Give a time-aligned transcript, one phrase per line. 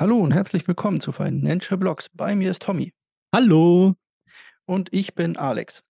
[0.00, 2.08] Hallo und herzlich willkommen zu Financial Blogs.
[2.14, 2.94] Bei mir ist Tommy
[3.34, 3.96] Hallo.
[4.64, 5.82] und ich bin Alex.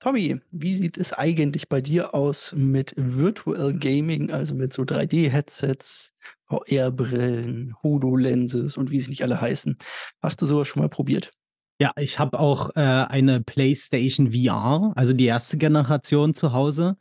[0.00, 6.14] Tommy, wie sieht es eigentlich bei dir aus mit Virtual Gaming, also mit so 3D-Headsets,
[6.48, 9.78] VR-Brillen, HoloLenses und wie sie nicht alle heißen?
[10.20, 11.30] Hast du sowas schon mal probiert?
[11.78, 16.96] Ja, ich habe auch, äh, eine PlayStation VR, also die erste Generation zu Hause,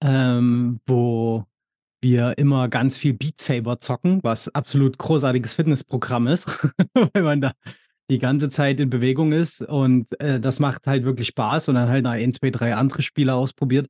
[0.00, 1.44] ähm, wo
[2.02, 6.58] wir immer ganz viel Beat Saber zocken, was absolut großartiges Fitnessprogramm ist,
[7.14, 7.52] weil man da
[8.10, 11.88] die ganze Zeit in Bewegung ist und, äh, das macht halt wirklich Spaß und dann
[11.90, 13.88] halt noch 1, 2, 3 andere Spiele ausprobiert.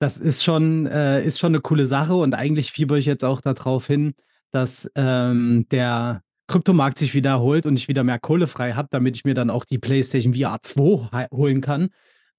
[0.00, 3.40] Das ist schon äh, ist schon 'ne coole Sache und eigentlich fiebere ich jetzt auch
[3.42, 4.14] da drauf hin,
[4.52, 9.16] dass, ähm, der Kryptomarkt sich wieder erholt und ich wieder mehr Kohle frei habe, damit
[9.16, 11.90] ich mir dann auch die PlayStation VR 2 hei holen kann.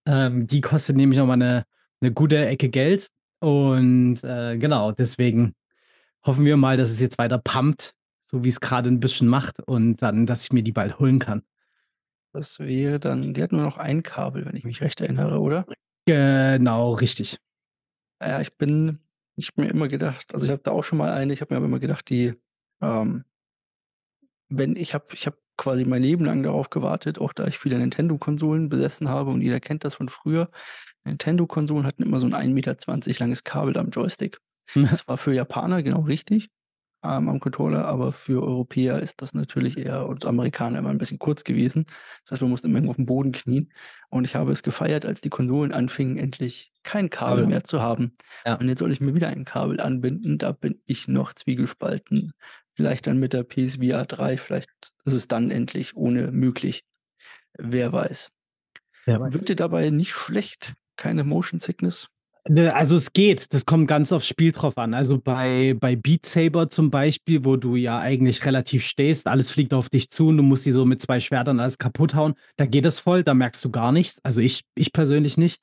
[0.07, 1.65] Ähm, die kostet nämlich noch mal 'ne
[2.01, 3.07] 'ne gute Ecke Geld
[3.41, 5.53] und, äh, genau, deswegen
[6.25, 9.97] hoffen wir mal, dass es jetzt weiter pumpt, so wie's grade 'n bisschen macht und
[10.03, 11.43] dann dass ich mir die bald holen kann.
[12.35, 15.65] Das wäre dann die hat nur noch ein Kabel, wenn ich mich recht erinnere, oder?
[16.07, 17.37] Genau, richtig.
[18.21, 18.99] Na ja, ich bin
[19.37, 21.53] ich habe mir immer gedacht also, ich habe da auch schon mal eine ich habe
[21.53, 22.33] mir aber immer gedacht, die,
[22.81, 23.23] ähm
[24.53, 27.79] wenn ich habe ich habe quasi mein Leben lang darauf gewartet, auch da ich viele
[27.79, 30.49] Nintendo-Konsolen besessen habe und jeder kennt das von früher.
[31.05, 34.39] Nintendo-Konsolen hatten immer so 'n 1,20 m langes Kabel am Joystick.
[34.75, 36.49] Das war für Japaner genau richtig,
[37.03, 41.19] ähm, am Controller, aber für Europäer ist das natürlich eher und Amerikaner immer 'n bisschen
[41.19, 41.85] kurz gewesen.
[42.25, 43.71] Das heißt, man musste immer irgendwo aufm Boden knien
[44.09, 48.15] und ich habe es gefeiert, als die Konsolen anfingen, endlich kein Kabel mehr zu haben.
[48.45, 48.61] Ja.
[48.61, 52.33] Und jetzt soll ich mir wieder ein Kabel anbinden, da bin ich noch zwiegespalten.
[52.75, 54.69] Vielleicht dann mit der PSVR 3, vielleicht
[55.05, 56.83] ist es dann endlich ohne möglich.
[57.57, 58.31] Wer weiß.
[59.07, 59.49] Wer Wird weiß.
[59.49, 60.75] dir dabei nicht schlecht?
[60.97, 62.09] Keine Motion Sickness?
[62.49, 63.53] Ne, also es geht.
[63.53, 64.93] Das kommt ganz aufs Spiel drauf an.
[64.95, 69.73] Also bei bei Beat Saber zum Beispiel, wo du ja eigentlich relativ stehst, alles fliegt
[69.75, 72.33] auf dich zu und du musst die so mit 2 Schwertern alles kaputt hauen.
[72.57, 74.19] Da geht das voll, da merkst du gar nichts.
[74.23, 75.61] Also ich ich persönlich nicht.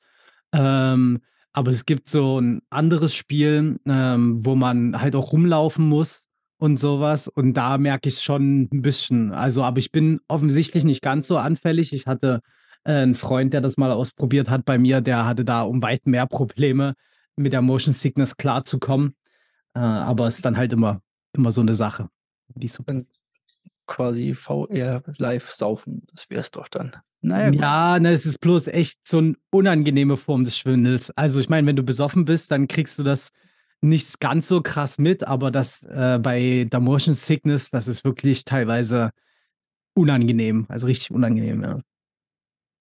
[0.53, 1.19] Ähm,
[1.53, 6.27] aber es gibt so 'n anderes Spiel, ähm, wo man halt auch rumlaufen muss
[6.59, 9.31] und so was und da merke ich's schon 'n bisschen.
[9.33, 11.91] Also, aber ich bin offensichtlich nicht ganz so anfällig.
[11.93, 12.41] Ich hatte,
[12.85, 16.07] äh, 'n Freund, der das mal ausprobiert hat bei mir, der hatte da um weit
[16.07, 16.95] mehr Probleme,
[17.37, 19.15] mit der Motion Sickness klarzukommen.
[19.75, 21.01] Äh, aber ist dann halt immer
[21.35, 22.09] immer so 'ne Sache,
[22.55, 22.83] wie es so
[23.87, 26.93] quasi VR live saufen, das wär's doch dann.
[27.21, 27.61] Na ja, gut.
[27.63, 31.09] Ja, ne, es ist bloß echt so 'n unangenehme Form des Schwindels.
[31.11, 33.29] Also, ich meine, wenn du besoffen bist, dann kriegst du das
[33.81, 38.43] nicht ganz so krass mit, aber das, äh, bei der Motion Sickness, das ist wirklich
[38.43, 39.11] teilweise
[39.95, 41.79] unangenehm, also richtig unangenehm, ja.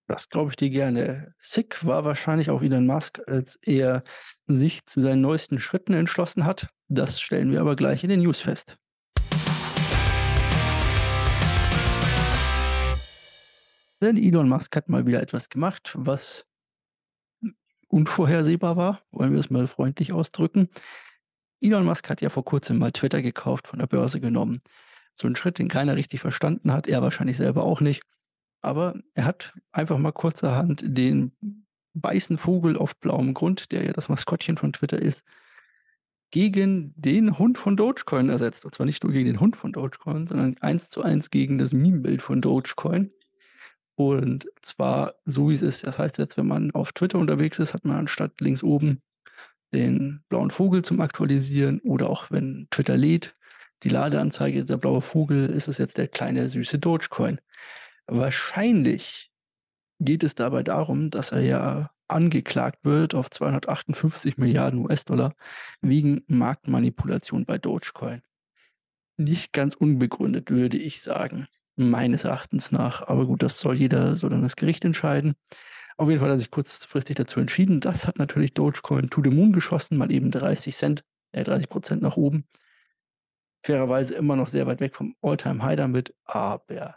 [0.09, 1.35] Das glaube ich dir gerne.
[1.39, 4.03] Sick war wahrscheinlich auch Elon Musk, als er
[4.47, 6.71] sich zu seinen neuesten Schritten entschlossen hat.
[6.89, 8.79] Das stellen wir aber gleich in den News fest.
[14.01, 16.47] Denn Elon Musk hat mal wieder etwas gemacht, was
[17.89, 20.71] unvorhersehbar war, wollen wir es mal freundlich ausdrücken.
[21.61, 24.63] Elon Musk hat ja vor Kurzem mal Twitter gekauft, von der Börse genommen.
[25.13, 28.03] So 'n Schritt, den keiner richtig verstanden hat, er wahrscheinlich selber auch nicht.
[28.61, 31.33] Aber er hat einfach mal kurzerhand den
[31.95, 35.25] weißen Vogel auf blauem Grund, der ja das Maskottchen von Twitter ist
[36.31, 38.65] gegen den Hund von Dogecoin ersetzt.
[38.65, 42.41] Und zwar nicht nur gegen den Hund von Dogecoin, sondern 1:1 gegen das Meme-Bild von
[42.41, 43.11] Dogecoin.
[43.95, 45.85] Und zwar so, wie's ist.
[45.85, 49.01] Das heißt jetzt, wenn man auf Twitter unterwegs ist, hat man anstatt links oben
[49.75, 53.35] den blauen Vogel zum Aktualisieren oder auch wenn Twitter lädt,
[53.83, 57.41] die Ladeanzeige, der blaue Vogel, ist es jetzt der kleine süße Dogecoin.
[58.09, 59.31] Wahrscheinlich
[60.01, 65.33] geht es dabei darum, dass er ja angeklagt wird auf 258 $,
[65.83, 68.23] wegen Marktmanipulation bei Dogecoin.
[69.19, 73.07] Nicht ganz unbegründet, würde ich sagen, meines Erachtens nach.
[73.07, 75.35] Aber gut, das soll jeder soll dann das Gericht entscheiden.
[75.99, 77.81] Auf jeden Fall hat er sich kurzfristig dazu entschieden.
[77.81, 80.81] Das hat natürlich Dogecoin to the moon geschossen, mal eben 30
[81.33, 82.47] äh, 30 % nach oben.
[83.63, 86.97] Fairerweise immer noch sehr weit weg vom All-Time-High damit, aber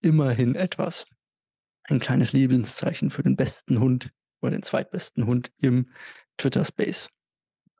[0.00, 1.06] immerhin etwas.
[1.84, 4.10] Ein kleines Lebenszeichen für den besten Hund
[4.40, 5.90] oder den zweitbesten Hund im
[6.36, 7.08] Twitter-Space.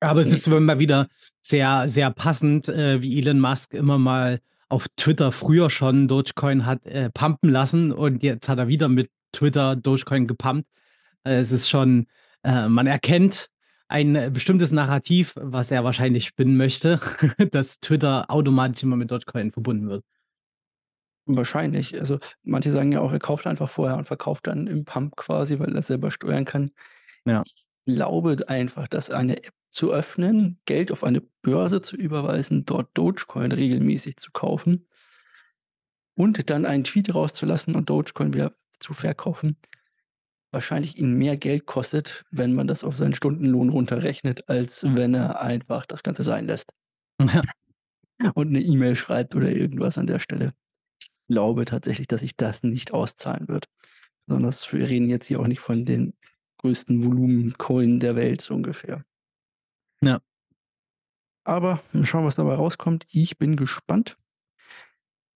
[0.01, 1.09] Aber es ist immer mal wieder
[1.41, 6.87] sehr, sehr passend, äh, wie Elon Musk immer mal auf Twitter früher schon Dogecoin hat,
[6.87, 10.69] äh, pumpen lassen und jetzt hat er wieder mit Twitter Dogecoin gepumpt.
[11.25, 12.07] Äh, es ist schon
[12.43, 13.51] äh, man erkennt
[13.89, 17.01] ein bestimmtes Narrativ, was er wahrscheinlich spinnen möchte,
[17.53, 20.05] dass Twitter automatisch immer mit Dogecoin verbunden wird.
[21.31, 21.99] Wahrscheinlich.
[21.99, 25.59] Also, manche sagen ja auch, er kauft einfach vorher und verkauft dann im Pump quasi,
[25.59, 26.71] weil er's selber steuern kann.
[27.27, 27.43] Ja.
[27.87, 32.91] Ich glaube einfach, dass eine App zu öffnen, Geld auf eine Börse zu überweisen, dort
[32.97, 34.87] Dogecoin regelmäßig zu kaufen
[36.17, 39.57] Und dann einen Tweet rauszulassen und Dogecoin wieder zu verkaufen,
[40.53, 45.41] wahrscheinlich ihn mehr Geld kostet, wenn man das auf seinen Stundenlohn runterrechnet, als wenn er
[45.43, 46.71] einfach das Ganze sein lässt.
[48.23, 48.31] Ja.
[48.35, 50.55] Und 'ne E-Mail schreibt oder irgendwas an der Stelle.
[51.29, 53.67] Ich glaube tatsächlich, dass sich das nicht auszahlen wird.
[54.27, 56.15] Besonders wir reden jetzt hier auch nicht von den
[56.59, 59.05] größten Volumen-Coin der Welt so ungefähr.
[60.01, 60.21] Ja.
[61.45, 63.07] Aber schauen, was dabei rauskommt.
[63.11, 64.17] Ich bin gespannt.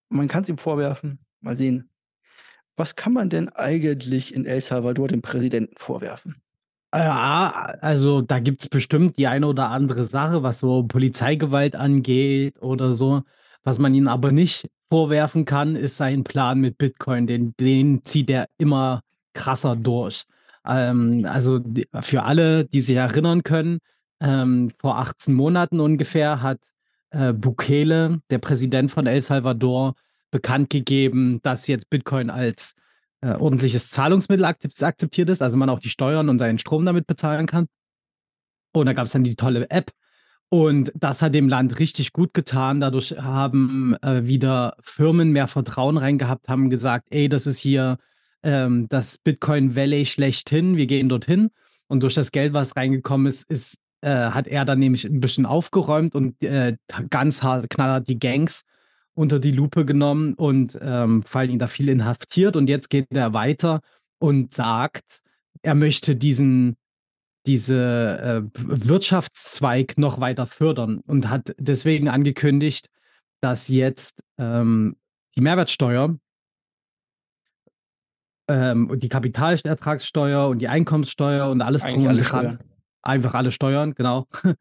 [0.09, 1.19] Man kann's ihm vorwerfen.
[1.41, 1.89] Mal sehen.
[2.75, 6.41] Was kann man denn eigentlich in El Salvador dem Präsidenten vorwerfen?
[6.93, 12.93] Ja, also da gibt's bestimmt die eine oder andere Sache, was so Polizeigewalt angeht oder
[12.93, 13.23] so.
[13.63, 17.27] Was man ihm aber nicht vorwerfen kann, ist sein Plan mit Bitcoin.
[17.27, 19.01] Den den zieht er immer
[19.33, 20.23] krasser durch.
[20.65, 21.61] Ähm, also
[22.01, 23.79] für alle, die sich erinnern können,
[24.21, 26.59] ähm, vor 18 Monaten ungefähr hat,
[27.11, 29.95] äh, Bukele, der Präsident von El Salvador,
[30.31, 32.75] bekannt gegeben, dass jetzt Bitcoin als,
[33.21, 37.07] äh, ordentliches Zahlungsmittel akzep akzeptiert ist, also man auch die Steuern und seinen Strom damit
[37.07, 37.67] bezahlen kann.
[38.73, 39.91] Und da gab's dann die tolle App.
[40.53, 42.79] Und das hat dem Land richtig gut getan.
[42.79, 47.97] Dadurch haben, äh, wieder Firmen mehr Vertrauen rein gehabt, haben gesagt: „Ey, das ist hier,
[48.43, 50.77] ähm, das Bitcoin Valley schlechthin.
[50.77, 51.49] Wir gehen dorthin.“
[51.87, 55.47] Und durch das Geld, was reingekommen ist, ist äh, hat er dann nämlich 'n bisschen
[55.47, 56.75] aufgeräumt und, äh,
[57.09, 58.61] ganz hart knallhart die Gangs
[59.15, 62.55] unter die Lupe genommen und, ähm, vor allen Dingen da viel inhaftiert.
[62.55, 63.81] Und jetzt geht er weiter
[64.19, 65.21] und sagt,
[65.63, 66.75] er möchte diesen
[67.45, 72.89] diese, äh, Wirtschaftszweig noch weiter fördern und hat deswegen angekündigt,
[73.41, 74.95] dass jetzt, ähm,
[75.35, 76.17] die Mehrwertsteuer
[78.47, 82.69] ähm, und die Kapitalertragssteuer und die Einkommenssteuer und alles drum Eigentlich und alle dran Steuern.
[83.01, 84.27] einfach alle Steuern, genau,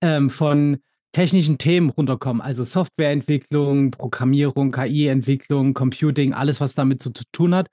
[0.00, 0.78] ähm, von
[1.12, 2.42] technischen Themen runterkommen.
[2.42, 7.68] Also Softwareentwicklung, Programmierung, KI-Entwicklung, Computing, alles, was damit so zu tun hat.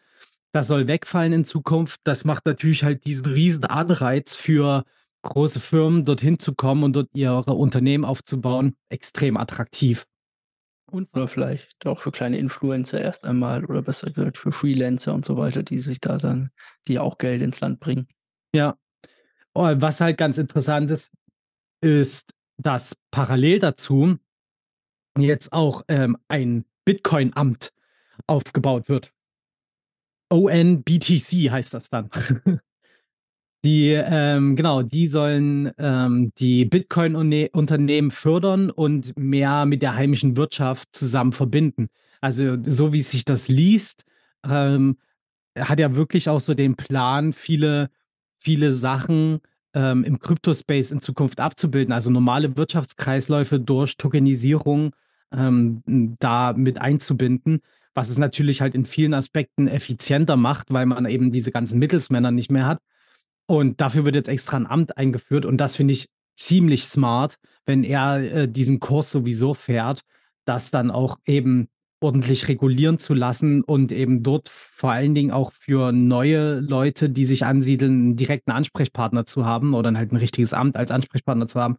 [0.52, 2.02] Das soll wegfallen in Zukunft.
[2.04, 4.84] Das macht natürlich halt diesen riesen Anreiz für
[5.24, 10.06] große Firmen, dorthin zu kommen und dort ihre Unternehmen aufzubauen, extrem attraktiv.
[10.92, 15.24] Und Oder vielleicht auch für kleine Influencer erst einmal oder besser gesagt für Freelancer und
[15.24, 16.52] so weiter, die sich da dann
[16.88, 18.08] die auch Geld ins Land bringen.
[18.54, 18.76] Ja.
[19.54, 21.12] Oh, was halt ganz interessant ist,
[21.82, 24.18] ist, dass parallel dazu
[25.18, 27.72] jetzt auch, ähm, ein Bitcoin-Amt
[28.28, 29.14] aufgebaut wird.
[30.32, 32.10] ONBTC heißt das dann.
[33.64, 40.36] Die, ähm genau, die sollen, ähm, die Bitcoin-Une Unternehmen fördern und mehr mit der heimischen
[40.36, 41.90] Wirtschaft zusammen verbinden.
[42.22, 44.04] Also, so wie sich das liest,
[44.44, 44.98] ähm,
[45.56, 47.92] hat er wirklich auch so den Plan, viele
[48.42, 49.40] viele Sachen,
[49.74, 54.94] ähm, im Kryptospace in Zukunft abzubilden, also normale Wirtschaftskreisläufe durch Tokenisierung,
[55.32, 57.62] ähm, hm, da mit einzubinden,
[57.96, 62.32] was es natürlich halt in vielen Aspekten effizienter macht, weil man eben diese ganzen Mittelsmänner
[62.32, 62.80] nicht mehr hat.
[63.48, 67.36] Und dafür wird jetzt extra 'n Amt eingeführt und das finde ich ziemlich smart,
[67.66, 70.02] wenn er, äh, diesen Kurs sowieso fährt,
[70.46, 71.68] das dann auch eben
[72.02, 77.26] ordentlich regulieren zu lassen und eben dort vor allen Dingen auch für neue Leute, die
[77.26, 81.60] sich ansiedeln, 'n direkten Ansprechpartner zu haben oder halt 'n richtiges Amt als Ansprechpartner zu
[81.62, 81.78] haben,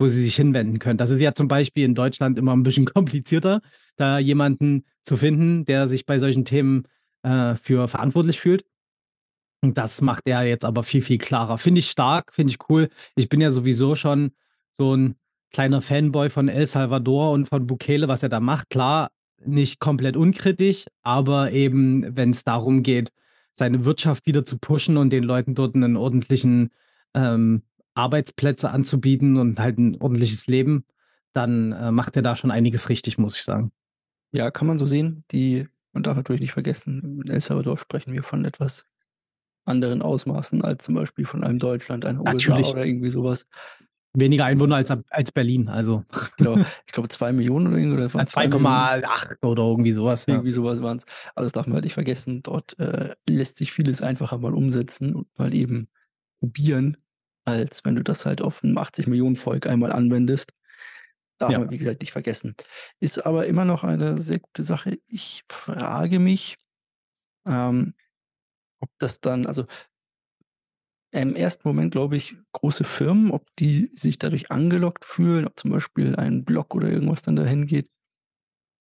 [0.00, 0.98] wo sie sich hinwenden können.
[0.98, 3.62] Das ist ja zum Beispiel in Deutschland immer 'n bisschen komplizierter,
[3.96, 6.84] da jemanden zu finden, der sich bei solchen Themen,
[7.24, 8.64] äh, für verantwortlich fühlt.
[9.62, 11.58] Und das macht er jetzt aber viel, viel klarer.
[11.58, 12.88] Finde ich stark, finde ich cool.
[13.16, 14.32] Ich bin ja sowieso schon
[14.70, 15.16] so 'n
[15.52, 18.70] kleiner Fanboy von El Salvador und von Bukele, was er da macht.
[18.70, 19.10] Klar,
[19.44, 23.10] nicht komplett unkritisch, aber eben, wenn's darum geht,
[23.52, 26.70] seine Wirtschaft wieder zu pushen und den Leuten dort 'nen ordentlichen,
[27.14, 27.62] ähm,
[27.94, 30.84] Arbeitsplätze anzubieten und halt 'n ordentliches Leben,
[31.32, 33.72] dann, äh, macht er da schon einiges richtig, muss ich sagen.
[34.32, 35.24] Ja, kann man so sehen.
[35.32, 38.86] Die man darf natürlich nicht vergessen, in El Salvador sprechen wir von etwas
[39.64, 42.68] anderen Ausmaßen als zum Beispiel von einem Deutschland, einer USA Natürlich.
[42.68, 43.46] oder irgendwie so was.
[44.14, 46.04] Weniger Einwohner als als Berlin, also.
[46.36, 46.56] Genau,
[46.86, 48.52] ich glaube 2.000.000 oder irgend oder es waren zwei 2.000.000.
[48.52, 50.34] Komma acht oder irgendwie so was, ja.
[50.34, 51.04] Irgendwie so was waren's.
[51.34, 52.42] Also, das darf man halt nicht vergessen.
[52.42, 55.88] Dort, äh, lässt sich vieles einfacher mal umsetzen und mal eben
[56.40, 56.96] probieren,
[57.44, 60.52] als wenn du das halt auf 'n 80.000.000 Volk einmal anwendest.
[61.38, 61.58] Darf Ja.
[61.58, 62.56] man, wie gesagt, nicht vergessen.
[63.00, 64.98] Ist aber immer noch eine sehr gute Sache.
[65.08, 66.56] Ich frage mich,
[67.46, 67.94] ähm,
[68.80, 69.66] ob das dann also
[71.12, 75.70] im ersten Moment glaube ich, große Firmen, ob die sich dadurch angelockt fühlen, ob zum
[75.72, 77.88] Beispiel ein Block oder irgendwas dann dahin geht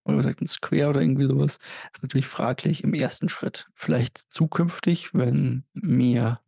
[0.05, 1.57] oder gesagt 'n Square oder irgendwie so was,
[1.93, 3.69] ist natürlich fraglich im ersten Schritt.
[3.75, 6.41] Vielleicht zukünftig, wenn mehr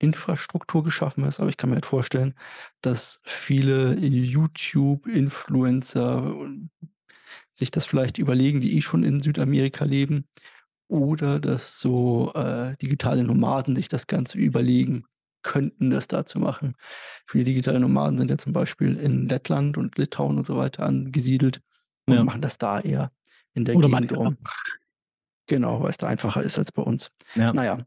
[0.00, 2.34] Infrastruktur geschaffen ist, aber ich kann mir halt vorstellen,
[2.82, 6.34] dass viele YouTube-Influencer
[7.54, 10.26] sich das vielleicht überlegen, die eh schon in Südamerika leben
[10.88, 15.04] oder dass so, äh, digitale Nomaden sich das Ganze überlegen
[15.42, 16.74] könnten, das da zu machen.
[17.26, 21.60] Viele digitale Nomaden sind ja zum Beispiel in Lettland und Litauen und so weiter angesiedelt
[22.06, 22.24] und Ja.
[22.24, 23.12] machen das da eher
[23.54, 24.36] in der Oder Gegend rum.
[25.48, 27.10] Genau, weil's da einfacher ist als bei uns.
[27.36, 27.52] Ja.
[27.52, 27.78] Na ja.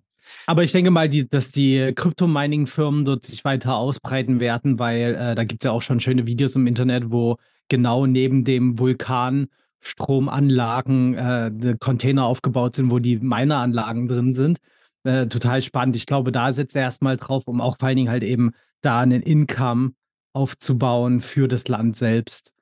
[0.48, 5.36] Aber ich denke mal, die dass die Crypto-Mining-Firmen dort sich weiter ausbreiten werden, weil, äh,
[5.36, 7.38] da gibt's ja auch schon schöne Videos im Internet, wo
[7.70, 9.48] genau neben dem Vulkan
[9.82, 14.60] Stromanlagen, äh, Container aufgebaut sind, wo die Miner-Anlagen drin sind.
[15.04, 15.96] Äh, total spannend.
[15.98, 18.52] Ich glaube, da setzt er erst mal drauf, um auch vor allen Dingen halt eben
[18.82, 19.92] da 'nen Income
[20.34, 22.54] aufzubauen für das Land selbst.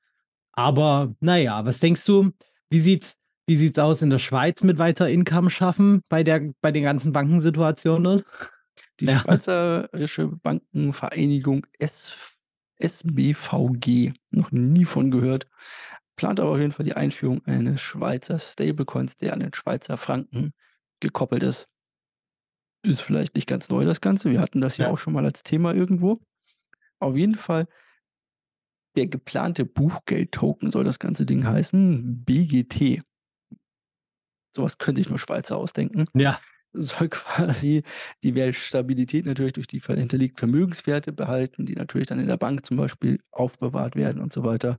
[0.54, 2.32] Aber na ja, was denkst du,
[2.70, 3.18] wie sieht's
[3.52, 7.12] wie sieht's aus in der Schweiz mit weiter Income schaffen bei der bei den ganzen
[7.12, 8.24] Bankensituationen?
[9.02, 9.20] Die Ja.
[9.20, 12.38] Schweizerische Bankenvereinigung SF
[12.80, 15.48] SBVG, noch nie von gehört,
[16.16, 20.54] plant aber auf jeden Fall die Einführung eines Schweizer Stablecoins, der an den Schweizer Franken
[21.02, 21.68] gekoppelt ist.
[22.84, 24.32] Ist vielleicht nicht ganz neu das Ganze.
[24.32, 24.92] Wir hatten das ja Ja.
[24.94, 26.22] auch schon mal als Thema irgendwo.
[27.00, 27.68] Auf jeden Fall
[28.96, 33.04] der geplante Buchgeld-Token soll das ganze Ding heißen, BGT.
[34.56, 36.06] So was können sich nur Schweizer ausdenken.
[36.14, 36.40] Ja.
[36.74, 37.84] Soll quasi
[38.24, 42.78] die Wertstabilität natürlich durch die hinterlegten Vermögenswerte behalten, die natürlich dann in der Bank zum
[42.78, 44.78] Beispiel aufbewahrt werden und so weiter.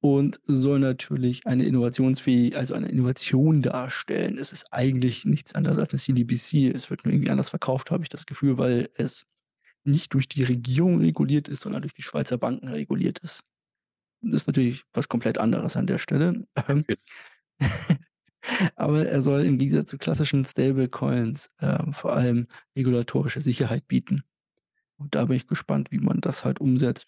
[0.00, 4.38] Und soll natürlich eine innovationsfähi also eine Innovation darstellen.
[4.38, 6.70] Es ist eigentlich nichts anderes als 'ne CDBC.
[6.72, 9.24] Es wird nur irgendwie anders verkauft, habe ich das Gefühl, weil es
[9.84, 13.42] nicht durch die Regierung reguliert ist, sondern durch die Schweizer Banken reguliert ist.
[14.22, 16.46] Das ist natürlich was komplett anderes an der Stelle.
[18.76, 24.24] Aber er soll im Gegensatz zu klassischen Stablecoins, ähm, vor allem regulatorische Sicherheit bieten.
[24.96, 27.06] Und da bin ich gespannt, wie man das halt umsetzt.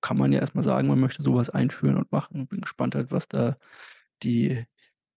[0.00, 2.46] Kann man ja erst mal sagen, man möchte so was einführen und machen.
[2.46, 3.56] Bin gespannt halt, was da
[4.22, 4.64] die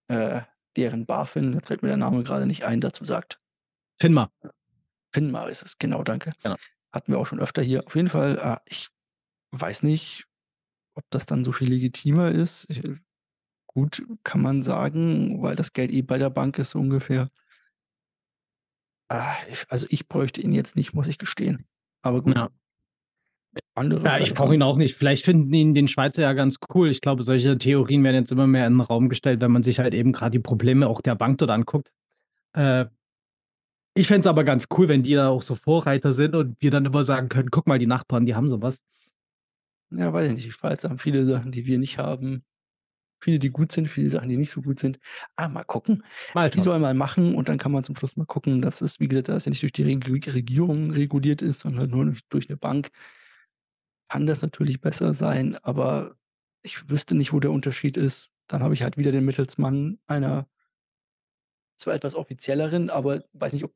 [0.08, 0.41] äh,
[0.75, 3.39] deren BaFin, jetzt fällt mir der Name grade nicht ein, dazu sagt.
[3.98, 4.32] FINMA.
[5.13, 6.34] FINMA ist es, genau, danke.
[6.44, 6.58] Genau.
[6.91, 7.86] Hatten wir auch schon öfter hier.
[7.86, 8.89] Auf jeden Fall, äh, ich
[9.51, 10.25] weiß nicht,
[10.96, 12.70] ob das dann so viel legitimer ist.
[12.70, 12.98] Äh,
[13.75, 17.29] gut, kann man sagen, weil das Geld eh bei der Bank ist so ungefähr.
[19.12, 19.36] Ah,
[19.70, 21.67] also, ich bräuchte ihn jetzt nicht, muss ich gestehen.
[22.01, 22.36] Aber gut.
[22.36, 22.50] Ja.
[23.75, 24.96] Andere Ja, ich brauche ihn auch nicht.
[24.96, 26.89] Vielleicht finden ihn den Schweizer ja ganz cool.
[26.89, 29.79] Ich glaube, solche Theorien werden jetzt immer mehr in 'n Raum gestellt, wenn man sich
[29.79, 31.91] halt eben grad die Probleme auch der Bank dort anguckt.
[32.53, 32.86] Äh,
[33.96, 36.72] ich fände es aber ganz cool, wenn die da auch so Vorreiter sind und wir
[36.72, 38.79] dann immer sagen können: „Guck mal, die Nachbarn, die haben so was.“
[39.91, 40.46] Ja, weiß ich nicht.
[40.48, 42.44] Die Schweizer haben viele Sachen, die wir nicht haben.
[43.25, 45.00] Viele, die gut sind, viele Sachen, die nicht so gut sind.
[45.36, 46.03] Ah, mal gucken.
[46.36, 49.00] Mal Die sollen mal machen und dann kann man zum Schluss mal gucken, dass es,
[49.00, 52.50] wie gesagt, dass ja nicht durch die Reg Regierung reguliert ist, sondern nur durch durch
[52.50, 52.89] 'ne Bank.
[54.10, 56.15] Kann das natürlich besser sein, aber
[56.62, 58.32] ich wüsste nicht, wo der Unterschied ist.
[58.48, 60.48] Dann habe ich halt wieder den Mittelsmann einer
[61.79, 63.74] zwar etwas offizielleren, aber weiß nicht, ob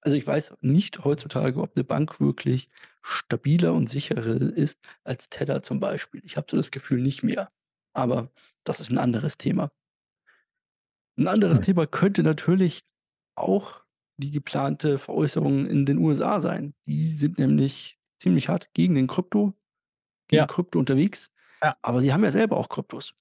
[0.00, 2.68] also, ich weiß nicht heutzutage, ob 'ne Bank wirklich
[3.02, 6.22] stabiler und sicherer ist als Tether zum Beispiel.
[6.24, 7.50] Ich habe so das Gefühl nicht mehr,
[7.94, 8.30] aber
[8.64, 9.72] das ist 'n anderes Thema.
[11.18, 11.60] 'N anderes Hm.
[11.60, 12.82] Thema könnte natürlich
[13.36, 13.82] auch
[14.18, 16.74] die geplante Veräußerung in den USA sein.
[16.86, 19.54] Die sind nämlich ziemlich hart gegen den Krypto
[20.28, 20.48] gegen Ja.
[20.48, 21.30] Krypto unterwegs,
[21.62, 21.76] Ja.
[21.82, 23.14] aber sie haben ja selber auch Kryptos.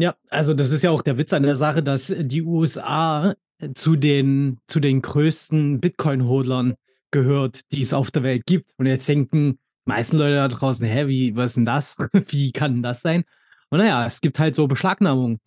[0.00, 3.34] Ja, also, das ist ja auch der Witz an der Sache, dass die USA
[3.74, 6.74] zu den zu den größten Bitcoin-Hodlern
[7.10, 8.72] gehört, die es auf der Welt gibt.
[8.76, 9.58] Und jetzt denken die
[9.90, 11.96] meisten Leute da draußen: „Hä, wie was ist 'n das?
[12.12, 13.24] Wie kann 'n das sein?“
[13.72, 15.40] Und na ja, es gibt halt so Beschlagnahmungen,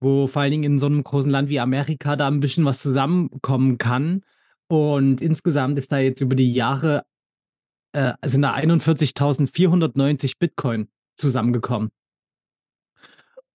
[0.00, 2.80] wo vor allen Dingen in so 'nem großen Land wie Amerika da 'n bisschen was
[2.82, 4.22] zusammenkommen kann.
[4.68, 7.04] Und insgesamt ist da jetzt über die Jahre,
[7.94, 11.90] äh, sind da 41.490 Bitcoin zusammengekommen.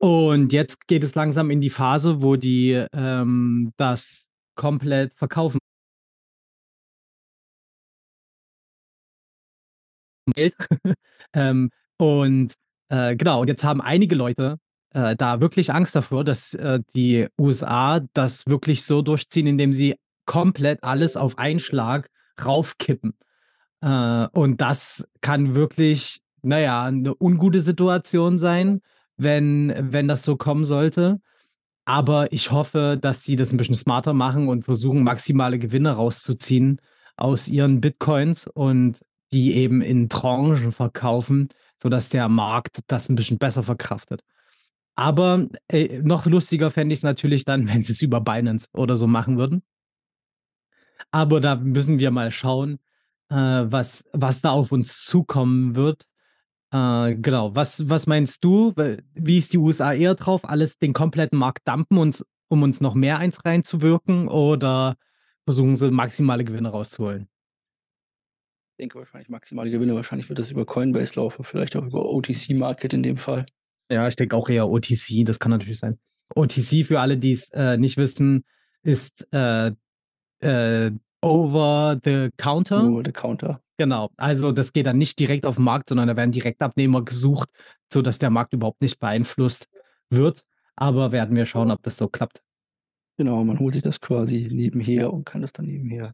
[0.02, 5.60] Und jetzt geht es langsam in die Phase, wo die, ähm, das komplett verkaufen.
[10.36, 10.56] Geld.
[11.34, 12.54] Ähm, und,
[12.90, 14.58] äh, genau, und jetzt haben einige Leute,
[14.94, 19.96] äh, da wirklich Angst davor, dass, äh, die USA das wirklich so durchziehen, indem sie
[20.26, 22.10] komplett alles auf einen Schlag
[22.44, 23.14] raufkippen.
[23.82, 28.82] Äh, und das kann wirklich, na ja, 'ne ungute Situation sein,
[29.18, 31.20] wenn wenn das so kommen sollte.
[31.86, 36.82] Aber ich hoffe, dass sie das 'n bisschen smarter machen und versuchen, maximale Gewinne rauszuziehen
[37.18, 39.02] aus ihren Bitcoins und
[39.34, 41.50] die eben in Tranchen verkaufen,
[41.82, 44.24] sodass der Markt das 'n bisschen besser verkraftet.
[44.96, 49.38] Aber, äh, noch lustiger fände ich's natürlich dann, wenn sie's über Binance oder so machen
[49.38, 49.64] würden.
[51.14, 52.80] Aber da müssen wir mal schauen,
[53.30, 56.04] äh, was was da auf uns zukommen wird.
[56.74, 57.56] Äh, genau.
[57.56, 58.74] Was was meinst du?
[59.16, 60.48] Wie ist die USA eher drauf?
[60.50, 64.98] Alles den kompletten Markt dumpen, uns um uns noch mehr eins reinzuwirken oder
[65.44, 67.30] versuchen sie maximale Gewinne rauszuholen?
[68.80, 69.94] Denke wahrscheinlich maximale Gewinne.
[69.94, 73.46] Wahrscheinlich wird das über Coinbase laufen, vielleicht auch über OTC Market in dem Fall.
[73.92, 76.00] Ja, ich denke auch eher OTC, das kann natürlich sein.
[76.36, 78.46] OTC für alle, die's, äh, nicht wissen,
[78.84, 79.72] ist, äh,
[80.40, 82.84] äh, over the counter.
[82.86, 83.62] Over the counter.
[83.78, 84.12] Genau.
[84.16, 87.50] Also, das geht dann nicht direkt auf 'n Markt, sondern da werden Direktabnehmer gesucht,
[87.92, 89.68] sodass der Markt überhaupt nicht beeinflusst
[90.10, 90.46] wird.
[90.76, 92.42] Aber werden wir schauen, ob das so klappt.
[93.18, 96.14] Genau, man holt sich das quasi nebenher und kann das dann nebenher,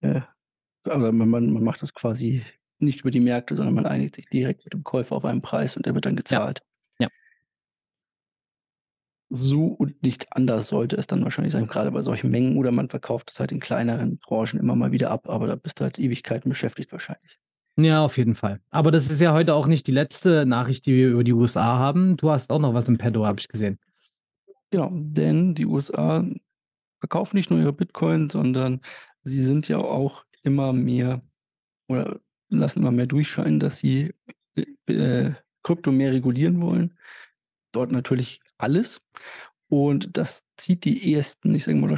[0.00, 0.22] äh
[0.84, 2.42] aber man man macht das quasi
[2.78, 5.76] nicht über die Märkte, sondern man einigt sich direkt mit dem Käufer auf einen Preis
[5.76, 6.16] und der wird dann Ja.
[6.22, 6.62] gezahlt.
[6.98, 7.08] Ja.
[9.32, 12.88] So und nicht anders sollte es dann wahrscheinlich sein, grade bei solchen Mengen oder man
[12.88, 15.98] verkauft es halt in kleineren Tranchen immer mal wieder ab, aber da bist du halt
[16.00, 17.38] Ewigkeiten beschäftigt wahrscheinlich.
[17.76, 18.60] Ja, auf jeden Fall.
[18.70, 21.78] Aber das ist ja heute auch nicht die letzte Nachricht, die wir über die USA
[21.78, 22.16] haben.
[22.16, 23.78] Du hast auch noch was im Petto, habe ich gesehen.
[24.70, 26.24] Genau, denn die USA
[26.98, 28.80] verkaufen nicht nur ihre Bitcoin, sondern
[29.22, 31.22] sie sind ja auch immer mehr
[31.88, 32.20] oder
[32.50, 34.14] lassen immer mehr durchscheinen, dass sie,
[34.56, 36.98] äh, äh, Krypto mehr regulieren wollen.
[37.72, 39.00] Dort natürlich alles.
[39.68, 41.96] Und das zieht die ersten ich sage mal,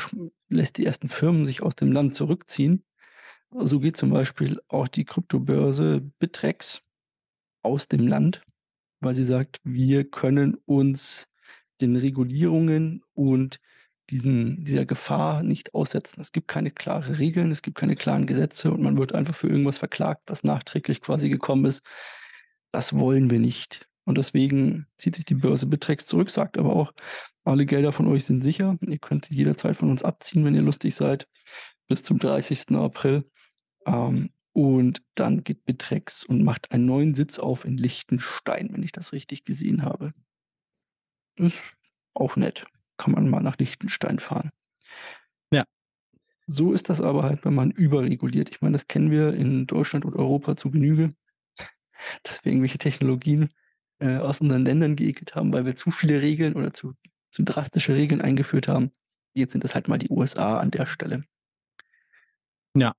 [0.48, 2.84] lässt die ersten Firmen sich aus dem Land zurückziehen.
[3.52, 6.82] So geht zum Beispiel auch die Kryptobörse Bittrex
[7.62, 8.42] aus dem Land,
[9.00, 11.28] weil sie sagt: „Wir können uns
[11.80, 13.60] den Regulierungen und
[14.12, 18.72] diesen dieser Gefahr nicht aussetzen.“ Es gibt keine klare Regeln, es gibt keine klaren Gesetze
[18.72, 21.82] und man wird einfach für irgendwas verklagt, was nachträglich quasi gekommen ist.
[22.72, 23.88] Das wollen wir nicht.
[24.04, 26.92] Und deswegen zieht sich die Börse Bittrex zurück, sagt aber auch:
[27.44, 28.78] „Alle Gelder von euch sind sicher.
[28.82, 31.28] Ihr könnt sie jederzeit von uns abziehen, wenn ihr lustig seid,
[31.88, 32.76] bis zum 30.
[32.76, 33.24] April.“
[33.86, 38.92] Ähm, und dann geht Bittrex und macht einen neuen Sitz auf in Liechtenstein, wenn ich
[38.92, 40.12] das richtig gesehen habe.
[41.36, 41.62] Ist
[42.14, 42.66] auch nett.
[43.02, 44.52] Kann man mal nach Liechtenstein fahren.
[45.52, 45.64] Ja.
[46.48, 48.50] So ist das aber halt, wenn man überreguliert.
[48.50, 51.14] Ich meine, das kennen wir in Deutschland und Europa zu Genüge,
[52.24, 53.50] dass wir irgendwelche Technologien,
[54.00, 56.94] äh, aus unseren Ländern geekelt haben, weil wir zu viele Regeln oder zu
[57.32, 58.92] zu drastische Regeln eingeführt haben.
[59.34, 61.24] Jetzt sind das halt mal die USA an der Stelle.
[62.76, 62.94] Ja.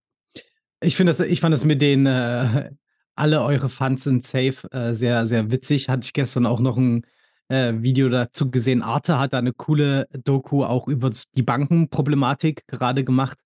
[0.81, 2.71] Ich finde das ich fand das mit den, äh,
[3.15, 5.89] alle eure Funds sind safe, äh, sehr, sehr witzig.
[5.89, 7.05] Hatte ich gestern auch noch 'n,
[7.53, 8.81] äh, Video dazu gesehen.
[8.81, 13.37] Arte hat da 'ne coole Doku auch über die Bankenproblematik gerade gemacht.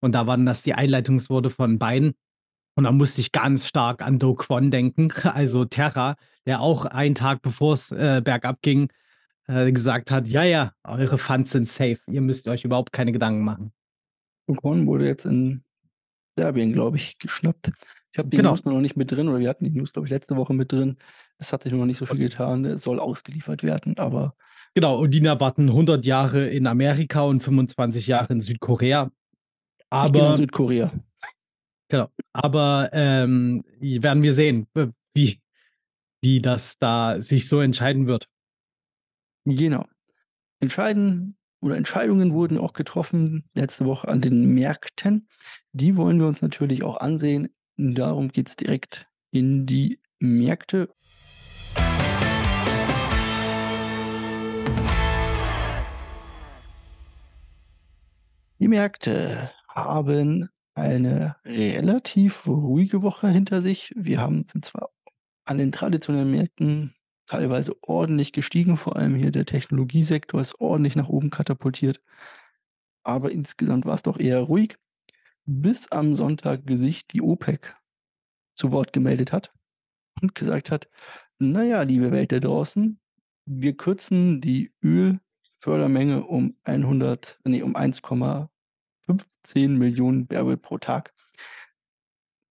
[0.00, 2.14] Und da waren das die Einleitungsworte von beiden.
[2.76, 7.14] Und da musste ich ganz stark an Do Kwon denken, also Terra, der auch einen
[7.14, 8.90] Tag bevor's, äh, bergab ging,
[9.48, 11.98] äh, gesagt hat: „Ja, ja, eure Funds sind safe.
[12.08, 13.72] Ihr müsst euch überhaupt keine Gedanken machen.“
[14.48, 15.64] Do Kwon wurde jetzt in
[16.38, 17.72] Serbien, glaube ich, geschnappt.
[18.14, 18.50] Ich habe die Genau.
[18.50, 20.70] News noch nicht mit drin oder wir hatten die News, glaube ich, letzte Woche mit
[20.70, 20.98] drin.
[21.38, 22.62] Es hat sich noch nicht so viel getan.
[22.62, 24.36] Der soll ausgeliefert werden, aber
[24.74, 29.10] Genau, und die warten 100 Jahre in Amerika und 25 Jahre in Südkorea.
[29.90, 30.92] Aber Südkorea.
[31.88, 32.08] Genau.
[32.32, 35.40] Aber, ähm, werden wir sehen, w wie
[36.22, 38.28] wie das da sich so entscheiden wird.
[39.44, 39.86] Genau.
[40.60, 45.28] Entscheiden oder Entscheidungen wurden auch getroffen letzte Woche an den Märkten.
[45.72, 47.48] Die wollen wir uns natürlich auch ansehen.
[47.76, 50.94] Darum geht's direkt in die Märkte.
[58.60, 63.92] Die Märkte haben eine relativ ruhige Woche hinter sich.
[63.96, 64.90] Wir haben sind zwar
[65.44, 66.94] an den traditionellen Märkten
[67.26, 72.00] teilweise ordentlich gestiegen, vor allem hier der Technologiesektor ist ordentlich nach oben katapultiert.
[73.02, 74.76] Aber insgesamt war's doch eher ruhig,
[75.46, 77.76] bis am Sonntag sich die OPEC
[78.54, 79.52] zu Wort gemeldet hat
[80.20, 80.88] und gesagt hat:
[81.38, 82.98] „Na ja, liebe Welt da draußen,
[83.46, 88.48] wir kürzen die Ölfördermenge um 100 ne, um 1,15
[89.68, 91.12] Millionen Barrel pro Tag.“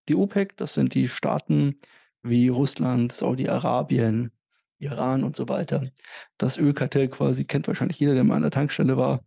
[0.10, 1.79] Die OPEC, das sind die Staaten
[2.21, 4.32] wie Russland, Saudi-Arabien,
[4.79, 5.89] Iran und so weiter.
[6.38, 9.23] Das Ölkartell quasi kennt wahrscheinlich jeder, der mal an der Tankstelle war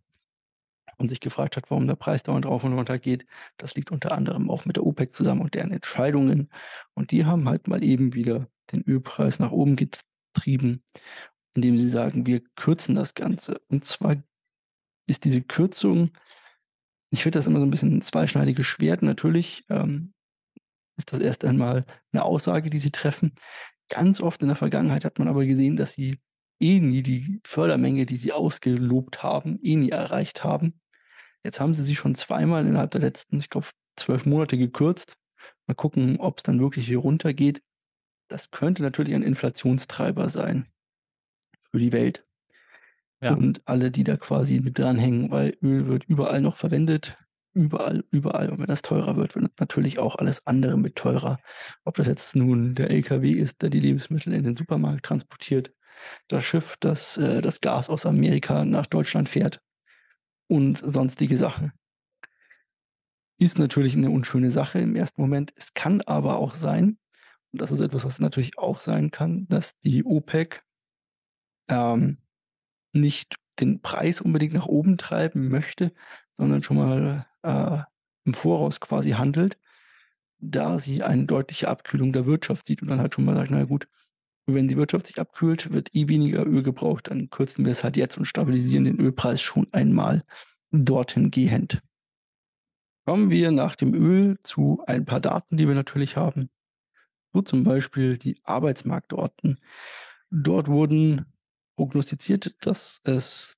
[0.97, 3.25] und sich gefragt hat, warum der Preis dauernd rauf und runter geht.
[3.57, 6.49] Das liegt unter anderem auch mit der OPEC zusammen und deren Entscheidungen.
[6.95, 10.83] Und die haben halt mal eben wieder den Ölpreis nach oben getrieben,
[11.55, 14.17] indem sie sagen: „Wir kürzen das Ganze.“ Und zwar
[15.07, 16.11] ist diese Kürzung
[17.13, 19.01] ich finde das immer so 'n bisschen 'n zweischneidiges Schwert.
[19.03, 20.13] Natürlich, ähm,
[20.97, 23.33] ist das erst einmal 'ne Aussage, die sie treffen.
[23.89, 26.19] Ganz oft in der Vergangenheit hat man aber gesehen, dass sie
[26.61, 30.79] eh nie die Fördermenge, die sie ausgelobt haben, eh nie erreicht haben.
[31.47, 35.13] Jetzt haben sie sie schon zweimal innerhalb der letzten, ich glaube, 12 Monate gekürzt.
[35.65, 37.61] Mal gucken, ob's dann wirklich hier runtergeht.
[38.27, 40.67] Das könnte natürlich ein Inflationstreiber sein
[41.71, 42.25] für die Welt
[43.21, 43.33] Ja.
[43.33, 47.17] und alle, die da quasi mit dranhängen, weil Öl wird überall noch verwendet.
[47.53, 48.49] Überall, überall.
[48.49, 51.39] Und wenn das teurer wird, wird natürlich auch alles andere mit teurer.
[51.85, 55.71] Ob das jetzt nun der LKW ist, der die Lebensmittel in den Supermarkt transportiert,
[56.27, 59.61] das Schiff, das äh, das Gas aus Amerika nach Deutschland fährt
[60.47, 61.71] und sonstige Sachen.
[63.39, 65.53] Ist natürlich 'ne unschöne Sache im ersten Moment.
[65.55, 66.97] Es kann aber auch sein,
[67.51, 70.63] und das ist etwas, was natürlich auch sein kann, dass die OPEC
[71.69, 72.17] ähm,
[72.93, 75.93] nicht den Preis unbedingt nach oben treiben möchte,
[76.31, 77.79] sondern schon mal, äh,
[78.25, 79.57] im Voraus quasi handelt,
[80.39, 83.65] da sie eine deutliche Abkühlung der Wirtschaft sieht und dann halt schon mal sagt: „Na
[83.65, 83.87] gut,
[84.47, 87.97] wenn die Wirtschaft sich abkühlt, wird eh weniger Öl gebraucht, dann kürzen wir es halt
[87.97, 90.23] jetzt und stabilisieren den Ölpreis schon einmal
[90.71, 91.81] dorthin gehend.“
[93.07, 96.49] Kommen wir nach dem Öl zu ein paar Daten, die wir natürlich haben.
[97.33, 99.59] So zum Beispiel die Arbeitsmarktdaten.
[100.31, 101.25] Dort wurden
[101.77, 103.57] prognostiziert, dass es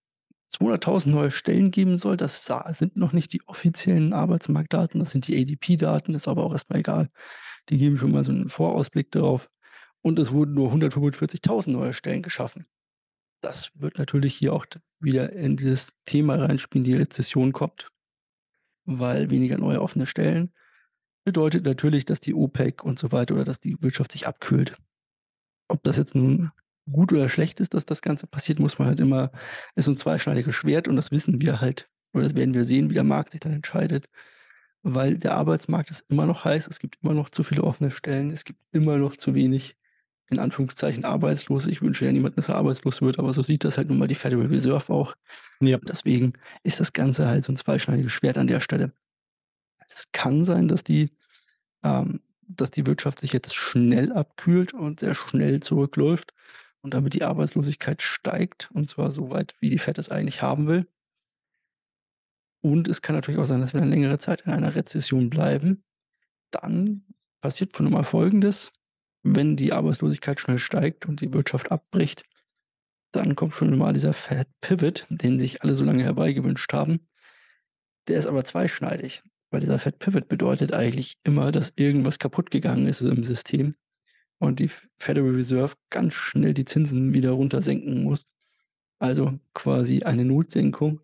[0.49, 2.17] 200.000 neue Stellen geben soll.
[2.17, 6.69] Das sind noch nicht die offiziellen Arbeitsmarktdaten, das sind die ADP-Daten, ist aber auch erst
[6.71, 7.09] mal egal.
[7.69, 9.49] Die geben schon mal so 'n Vorausblick darauf.
[10.01, 12.65] Und es wurden nur 145.000 neue Stellen geschaffen.
[13.41, 14.65] Das wird natürlich hier auch
[14.99, 17.89] wieder in dieses Thema reinspielen, die Rezession kommt.
[18.85, 20.53] Weil weniger neue offene Stellen
[21.25, 24.77] bedeutet natürlich, dass die OPEC und so weiter oder dass die Wirtschaft sich abkühlt.
[25.69, 26.51] Ob das jetzt nun
[26.91, 29.31] gut oder schlecht ist, dass das Ganze passiert, muss man halt immer
[29.75, 32.89] ist so 'n zweischneidiges Schwert und das wissen wir halt oder das werden wir sehen,
[32.89, 34.09] wie der Markt sich dann entscheidet,
[34.83, 36.67] weil der Arbeitsmarkt ist immer noch heiß.
[36.67, 38.31] Es gibt immer noch zu viele offene Stellen.
[38.31, 39.77] Es gibt immer noch zu wenig,
[40.29, 41.71] in Anführungszeichen, Arbeitslose.
[41.71, 44.07] Ich wünsche ja niemandem, dass er arbeitslos wird, aber so sieht das halt nun mal
[44.07, 45.15] die Federal Reserve auch.
[45.61, 45.79] Ja.
[45.87, 48.93] Deswegen ist das Ganze halt so 'n zweischneidiges Schwert an der Stelle.
[49.87, 51.11] Es kann sein, dass die
[51.83, 56.33] ähm, dass die Wirtschaft sich jetzt schnell abkühlt und sehr schnell zurückläuft
[56.81, 60.67] und damit die Arbeitslosigkeit steigt, und zwar so weit, wie die Fed es eigentlich haben
[60.67, 60.87] will.
[62.63, 65.83] Und es kann natürlich auch sein, dass wir 'ne längere Zeit in einer Rezession bleiben.
[66.51, 67.05] Dann
[67.41, 68.71] passiert nun mal Folgendes:
[69.23, 72.23] Wenn die Arbeitslosigkeit schnell steigt und die Wirtschaft abbricht,
[73.11, 77.07] dann kommt schon mal dieser Fed Pivot, den sich alle so lange herbeigewünscht haben.
[78.07, 83.01] Der ist aber zweischneidig, weil dieser Fed Pivot bedeutet eigentlich immer, dass irgendwas kaputtgegangen ist
[83.01, 83.75] im System
[84.39, 88.25] und die Federal Reserve ganz schnell die Zinsen wieder runter senken muss.
[88.99, 91.01] Also quasi eine Notsenkung,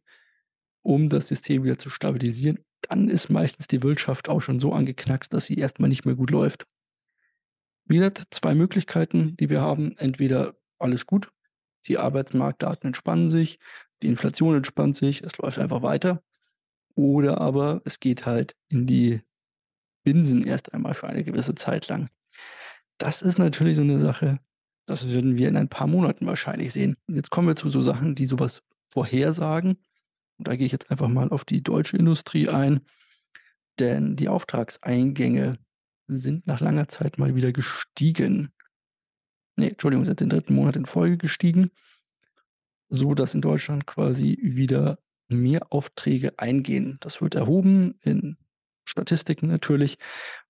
[0.82, 2.60] um das System wieder zu stabilisieren.
[2.82, 6.16] Dann ist meistens die Wirtschaft auch schon so angeknackst, dass sie erst mal nicht mehr
[6.16, 6.66] gut läuft.
[7.88, 9.96] Wie gesagt, 2 Möglichkeiten, die wir haben.
[9.98, 11.30] Entweder alles gut,
[11.88, 13.60] die Arbeitsmarktdaten entspannen sich,
[14.02, 16.24] die Inflation entspannt sich, es läuft einfach weiter.
[16.96, 19.22] Oder aber es geht halt in die
[20.06, 22.10] Binsen erst einmal für eine gewisse Zeit lang.
[23.00, 24.40] Das ist natürlich so 'ne Sache,
[24.88, 26.98] das würden wir in ein paar Monaten wahrscheinlich sehen.
[27.10, 29.78] Jetzt kommen wir zu so Sachen, die so was vorhersagen.
[30.40, 32.82] Und da gehe ich jetzt einfach mal auf die deutsche Industrie ein,
[33.80, 35.60] denn die Auftragseingänge
[36.08, 38.52] sind nach langer Zeit mal wieder gestiegen.
[39.56, 40.54] Ne, Entschuldigung, sind den 3.
[40.54, 41.72] Monat in Folge gestiegen
[42.90, 46.98] sodass in Deutschland quasi wieder mehr Aufträge eingehen.
[47.02, 48.38] Das wird erhoben in
[48.84, 49.98] Statistiken natürlich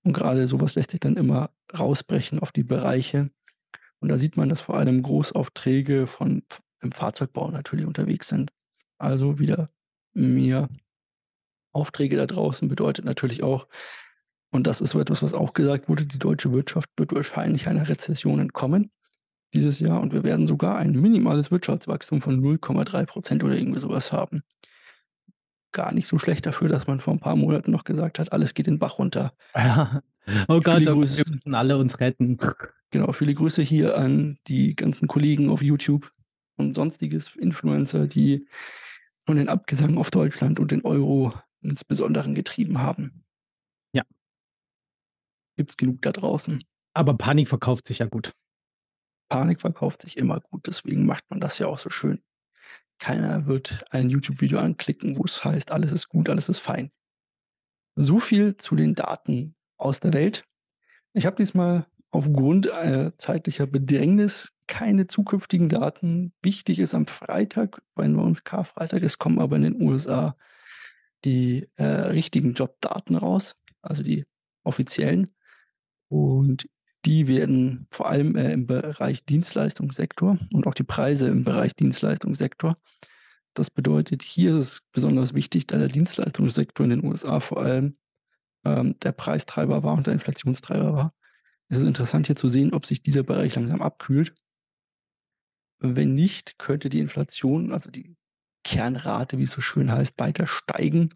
[0.04, 3.32] und grade so was lässt sich dann immer rausbrechen auf die Bereiche.
[4.00, 6.44] Und da sieht man, dass vor allem Großaufträge von
[6.82, 8.52] im Fahrzeugbau natürlich unterwegs sind.
[8.98, 9.70] Also wieder
[10.14, 10.70] mehr
[11.72, 13.68] Aufträge da draußen bedeutet natürlich auch
[14.56, 17.88] und das ist so etwas, was auch gesagt wurde, die deutsche Wirtschaft wird wahrscheinlich einer
[17.90, 18.92] Rezession entkommen
[19.54, 23.90] dieses Jahr und wir werden sogar ein minimales Wirtschaftswachstum von 0,3 % oder irgendwie so
[23.90, 24.44] was haben.
[25.76, 28.54] Gar nicht so schlecht dafür, dass man vor 'n paar Monaten noch gesagt hat: „Alles
[28.54, 30.02] geht den Bach runter.“ Ja.
[30.48, 32.38] Oh Gott, Viele wir müssen alle uns retten.
[32.92, 36.12] Genau, viele Grüße hier an die ganzen Kollegen auf YouTube
[36.58, 38.48] und Sonstiges, Influencer, die
[39.26, 43.25] von den Abgesang auf Deutschland und den Euro ins Besonderen getrieben haben.
[45.58, 45.64] Ja.
[45.64, 46.64] Gibt's genug da draußen.
[46.94, 48.32] Aber Panik verkauft sich ja gut.
[49.30, 52.22] Panik verkauft sich immer gut, deswegen macht man das ja auch so schön.
[53.00, 56.92] Keiner wird ein YouTube-Video anklicken, wo's heißt: „Alles ist gut, alles ist fein.“
[57.98, 60.46] So viel zu den Daten aus der Welt.
[61.14, 66.34] Ich habe diesmal aufgrund, äh, zeitlicher Bedrängnis keine zukünftigen Daten.
[66.44, 70.38] Wichtig ist am Freitag, wenn bei uns Karfreitag ist, kommen aber in den USA
[71.26, 74.26] die, äh, richtigen Jobdaten raus, also die
[74.64, 75.35] offiziellen.
[76.16, 76.70] Und
[77.04, 82.76] die werden vor allem, äh, im Bereich Dienstleistungssektor und auch die Preise im Bereich Dienstleistungssektor.
[83.54, 87.98] Das bedeutet, hier ist es besonders wichtig, da der Dienstleistungssektor in den USA vor allem,
[88.64, 91.14] ähm, der Preistreiber war und der Inflationstreiber war,
[91.68, 94.34] Es ist interessant hier zu sehen, ob sich dieser Bereich langsam abkühlt.
[95.80, 98.16] Wenn nicht, könnte die Inflation, also die
[98.64, 101.10] Kernrate, wie es so schön heißt, weiter steigen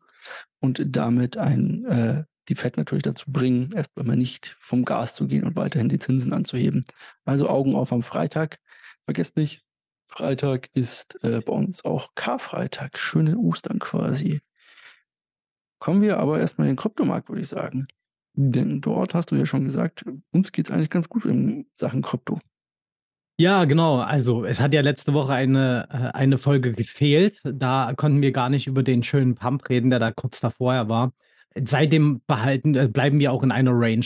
[0.59, 5.27] und damit ein äh, die Fed natürlich dazu bringen, erst einmal nicht vom Gas zu
[5.27, 6.85] gehen und weiterhin die Zinsen anzuheben.
[7.25, 8.59] Also Augen auf am Freitag.
[9.05, 9.63] Vergesst nicht,
[10.05, 12.97] Freitag ist äh, bei uns auch Karfreitag.
[12.97, 14.41] Schöne Ostern quasi.
[15.79, 17.88] Kommen wir aber erstmal in den Kryptomarkt, würde ich sagen.
[18.33, 22.01] Denn dort hast du ja schon gesagt, uns geht es eigentlich ganz gut in Sachen
[22.01, 22.39] Krypto.
[23.39, 23.99] Ja, genau.
[23.99, 27.39] Also es hat ja letzte Woche eine, äh, eine Folge gefehlt.
[27.45, 31.13] Da konnten wir gar nicht über den schönen Pump reden, der da kurz davor war.
[31.55, 34.05] Seitdem behalten, äh, bleiben wir auch in einer Range.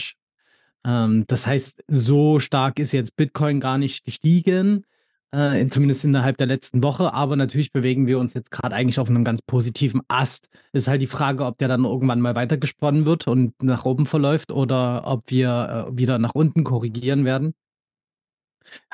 [0.84, 4.84] Ähm, das heißt, so stark ist jetzt Bitcoin gar nicht gestiegen,
[5.32, 7.12] äh, zumindest innerhalb der letzten Woche.
[7.12, 10.48] Aber natürlich bewegen wir uns jetzt gerade eigentlich auf einem ganz positiven Ast.
[10.72, 14.52] Ist halt die Frage, ob der dann irgendwann mal weitergesponnen wird und nach oben verläuft
[14.52, 17.54] oder ob wir äh, wieder nach unten korrigieren werden.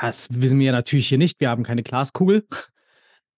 [0.00, 1.40] Das wissen wir natürlich hier nicht.
[1.40, 2.46] Wir haben keine Glaskugel.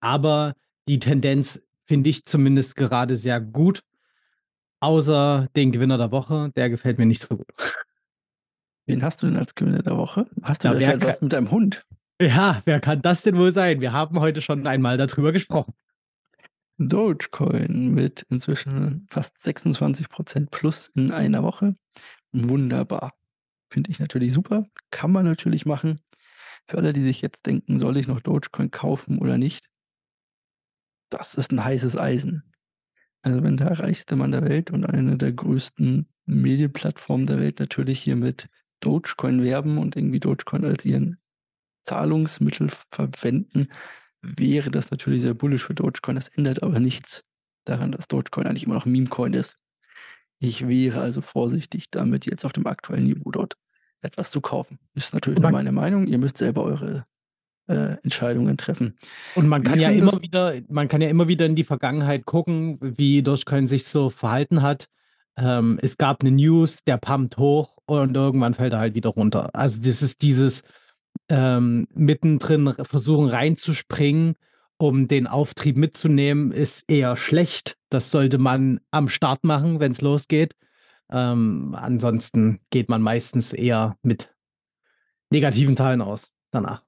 [0.00, 0.54] Aber
[0.88, 3.82] die Tendenz finde ich zumindest gerade sehr gut.
[4.82, 7.46] Außer den Gewinner der Woche, der gefällt mir nicht so gut.
[8.84, 10.26] Wen hast du denn als Gewinner der Woche?
[10.42, 11.86] Hast du ja, vielleicht was mit deinem Hund?
[12.20, 13.80] Ja, wer kann das denn wohl sein?
[13.80, 15.72] Wir haben heute schon einmal darüber gesprochen.
[16.78, 21.76] Dogecoin mit inzwischen fast 26% plus in einer Woche.
[22.32, 23.12] Wunderbar.
[23.70, 24.64] Finde ich natürlich super.
[24.90, 26.00] Kann man natürlich machen.
[26.66, 29.68] Für alle, die sich jetzt denken, soll ich noch Dogecoin kaufen oder nicht?
[31.08, 32.51] Das ist ein heißes Eisen.
[33.22, 38.00] Also wenn der reichste Mann der Welt und eine der größten Medienplattformen der Welt natürlich
[38.00, 38.48] hier mit
[38.80, 41.18] Dogecoin werben und irgendwie Dogecoin als ihren
[41.84, 43.68] Zahlungsmittel verwenden,
[44.20, 46.16] wäre das natürlich sehr bullisch für Dogecoin.
[46.16, 47.24] Das ändert aber nichts
[47.64, 49.58] daran, dass Dogecoin eigentlich immer noch ein Meme-Coin ist.
[50.38, 53.56] Ich wäre also vorsichtig damit, jetzt auf dem aktuellen Niveau dort
[54.00, 54.80] etwas zu kaufen.
[54.94, 56.08] Ist natürlich nur meine Meinung.
[56.08, 57.06] Ihr müsst selber eure
[57.68, 58.96] äh, Entscheidungen treffen.
[59.34, 62.78] Und man kann ja immer wieder, man kann ja immer wieder in die Vergangenheit gucken,
[62.80, 64.88] wie Dogecoin sich so verhalten hat.
[65.36, 69.50] Ähm, es gab eine News, der pumpt hoch und irgendwann fällt er halt wieder runter.
[69.54, 70.62] Also das ist dieses
[71.28, 74.34] ähm, mittendrin versuchen reinzuspringen,
[74.76, 77.76] um den Auftrieb mitzunehmen, ist eher schlecht.
[77.88, 80.56] Das sollte man am Start machen, wenn es losgeht.
[81.10, 84.34] Ähm, ansonsten geht man meistens eher mit
[85.30, 86.82] negativen Zahlen aus danach.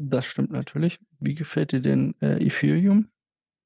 [0.00, 1.00] Das stimmt natürlich.
[1.18, 3.08] Wie gefällt dir denn äh, Ethereum?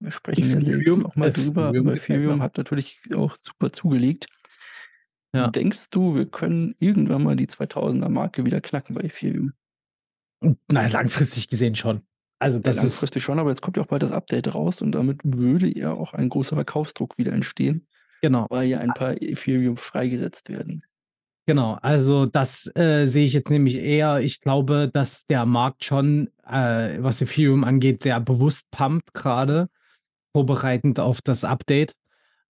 [0.00, 4.26] Wir sprechen Ethereum, ja auch mal Ethereum, drüber, aber Ethereum hat natürlich auch super zugelegt.
[5.34, 5.48] Ja.
[5.48, 9.52] Denkst du, wir können irgendwann mal die 2000er Marke wieder knacken bei Ethereum?
[10.70, 12.00] Na, langfristig gesehen schon.
[12.38, 14.80] Also das ja, langfristig ist schon, aber jetzt kommt ja auch bald das Update raus
[14.80, 17.86] und damit würde ja auch ein großer Verkaufsdruck wieder entstehen.
[18.22, 18.46] Genau.
[18.48, 20.82] Weil ja ein paar Ethereum freigesetzt werden.
[21.46, 24.20] Genau, also das äh, sehe ich jetzt nämlich eher.
[24.20, 29.68] Ich glaube, dass der Markt schon, äh, was Ethereum angeht, sehr bewusst pumpt gerade,
[30.32, 31.94] vorbereitend auf das Update.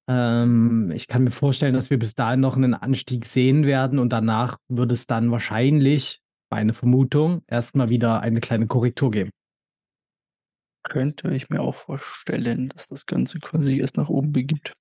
[0.09, 4.11] Ähm, ich kann mir vorstellen, dass wir bis dahin noch einen Anstieg sehen werden und
[4.13, 9.31] danach wird es dann wahrscheinlich, meine Vermutung, erstmal wieder eine kleine Korrektur geben.
[10.83, 14.75] Könnte ich mir auch vorstellen, dass das Ganze quasi erst nach oben begibt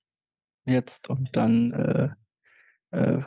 [0.65, 1.71] jetzt und dann
[2.91, 3.21] äh,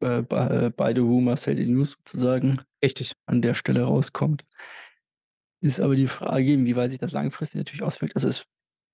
[0.00, 3.12] äh, äh, äh by the rumor sell the news sozusagen Richtig.
[3.26, 4.44] an der Stelle rauskommt.
[5.60, 8.14] Ist aber die Frage, inwieweit sich das langfristig natürlich auswirkt.
[8.14, 8.46] Also es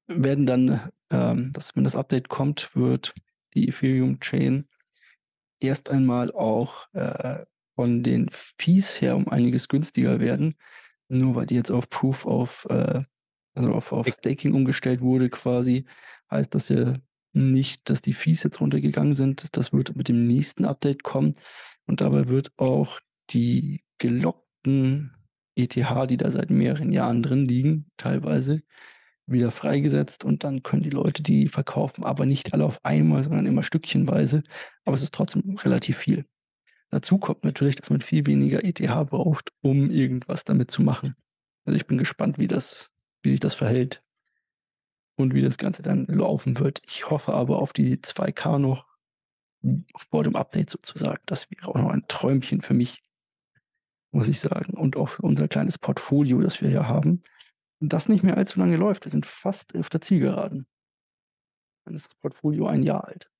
[0.06, 3.14] werden dann, ähm, dass wenn das Update kommt, wird
[3.54, 4.66] die Ethereum-Chain
[5.60, 10.56] erst einmal auch äh, von den Fees her um einiges günstiger werden.
[11.08, 13.02] Nur weil die jetzt auf Proof of, äh,
[13.54, 15.84] also auf, auf Staking umgestellt wurde quasi,
[16.30, 16.94] heißt das ja
[17.34, 19.56] nicht, dass die Fees jetzt runtergegangen sind.
[19.56, 21.34] Das wird mit dem nächsten Update kommen.
[21.86, 25.12] Und dabei wird auch die gelockten
[25.56, 28.62] ETH, die da seit mehreren Jahren drin liegen, teilweise
[29.26, 33.46] wieder freigesetzt und dann können die Leute die verkaufen, aber nicht alle auf einmal, sondern
[33.46, 34.42] immer stückchenweise.
[34.84, 36.26] Aber es ist trotzdem relativ viel.
[36.90, 41.16] Dazu kommt natürlich, dass man viel weniger ETH braucht, um irgendwas damit zu machen.
[41.64, 42.92] Also ich bin gespannt, wie das,
[43.22, 44.03] wie sich das verhält
[45.16, 46.82] und wie das Ganze dann laufen wird.
[46.86, 48.86] Ich hoffe aber auf die 2K noch
[50.10, 51.22] vor dem Update sozusagen.
[51.26, 53.02] Das wäre auch noch ein Träumchen für mich,
[54.10, 54.74] muss ich sagen.
[54.74, 57.22] Und auch für unser kleines Portfolio, das wir hier haben.
[57.80, 59.04] Das nicht mehr allzu lange läuft.
[59.04, 60.66] Wir sind fast auf der Zielgeraden.
[61.84, 63.30] Dann ist das Portfolio ein Jahr alt.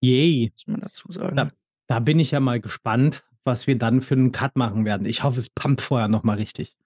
[0.00, 0.52] Yay.
[0.52, 1.36] Muss man dazu sagen.
[1.36, 1.50] Da,
[1.88, 5.06] da bin ich ja mal gespannt, was wir dann für einen Cut machen werden.
[5.06, 6.76] Ich hoffe, es pumpt vorher nochmal richtig.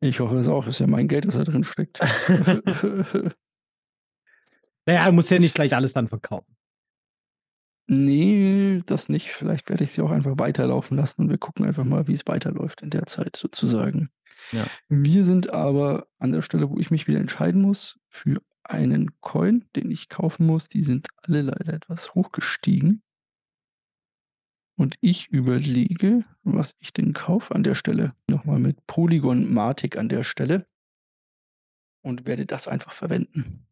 [0.00, 0.64] Ich hoffe es auch.
[0.64, 2.00] Das ist ja mein Geld, das da drin steckt.
[4.86, 6.56] Naja, er muss ja nicht gleich alles dann verkaufen.
[7.88, 9.30] Ne, das nicht.
[9.30, 12.26] Vielleicht werde ich sie auch einfach weiterlaufen lassen und wir gucken einfach mal, wie es
[12.26, 14.10] weiterläuft in der Zeit sozusagen.
[14.52, 14.66] Ja.
[14.88, 19.64] Wir sind aber an der Stelle, wo ich mich wieder entscheiden muss für einen Coin,
[19.76, 20.68] den ich kaufen muss.
[20.68, 23.02] Die sind alle leider etwas hoch gestiegen.
[24.78, 28.14] Und ich überlege, was ich denn kaufe an der Stelle.
[28.28, 30.66] Noch mal mit Polygon Matic an der Stelle.
[32.02, 33.66] Und werde das einfach verwenden.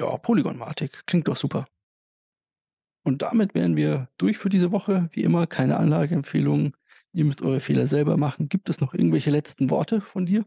[0.00, 1.66] Ja, Polygon Matic, klingt doch super.
[3.06, 5.08] Und damit wären wir durch für diese Woche.
[5.12, 6.74] Wie immer keine Anlageempfehlungen.
[7.12, 8.48] Ihr müsst eure Fehler selber machen.
[8.48, 10.44] Gibt es noch irgendwelche letzten Worte von dir?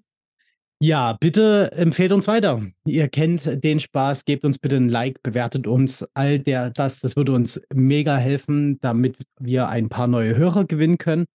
[0.80, 2.62] Ja, bitte empfehlt uns weiter.
[2.86, 6.06] Ihr kennt den Spaß, gebt uns bitte 'n Like, bewertet uns.
[6.14, 11.00] All der das das würde uns mega helfen, damit wir ein paar neue Hörer gewinnen
[11.00, 11.26] können.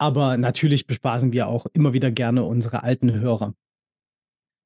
[0.00, 3.54] Aber natürlich bespaßen wir auch immer wieder gerne unsere alten Hörer.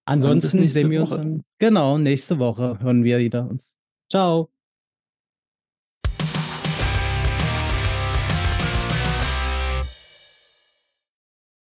[0.04, 3.72] Ansonsten sehen wir uns dann genau, nächste Woche hören wir wieder uns.
[4.10, 4.51] Tschau.